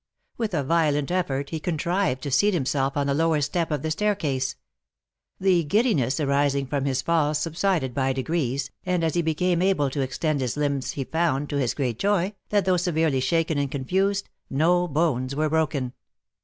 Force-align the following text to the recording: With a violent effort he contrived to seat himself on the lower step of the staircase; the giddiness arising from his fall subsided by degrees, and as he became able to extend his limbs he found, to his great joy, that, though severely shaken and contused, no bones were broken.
With 0.35 0.55
a 0.55 0.63
violent 0.63 1.11
effort 1.11 1.51
he 1.51 1.59
contrived 1.59 2.23
to 2.23 2.31
seat 2.31 2.55
himself 2.55 2.97
on 2.97 3.05
the 3.05 3.13
lower 3.13 3.39
step 3.39 3.69
of 3.69 3.83
the 3.83 3.91
staircase; 3.91 4.55
the 5.39 5.63
giddiness 5.63 6.19
arising 6.19 6.65
from 6.65 6.85
his 6.85 7.03
fall 7.03 7.35
subsided 7.35 7.93
by 7.93 8.11
degrees, 8.11 8.71
and 8.83 9.03
as 9.03 9.13
he 9.13 9.21
became 9.21 9.61
able 9.61 9.91
to 9.91 10.01
extend 10.01 10.41
his 10.41 10.57
limbs 10.57 10.93
he 10.93 11.03
found, 11.03 11.51
to 11.51 11.57
his 11.59 11.75
great 11.75 11.99
joy, 11.99 12.33
that, 12.49 12.65
though 12.65 12.77
severely 12.77 13.19
shaken 13.19 13.59
and 13.59 13.69
contused, 13.69 14.27
no 14.49 14.87
bones 14.87 15.35
were 15.35 15.49
broken. 15.51 15.93